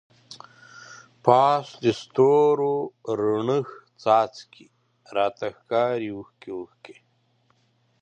پاس 1.25 1.65
دستورو 1.83 2.75
راڼه 3.19 3.57
څاڅکی، 4.01 4.65
راته 5.15 5.47
ښکاری 5.57 6.09
اوښکی 6.13 6.49
اوښکی 6.55 6.95